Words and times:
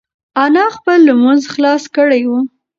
انا 0.43 0.65
خپل 0.75 0.97
لمونځ 1.09 1.43
خلاص 1.53 1.83
کړی 1.95 2.21
و. 2.29 2.31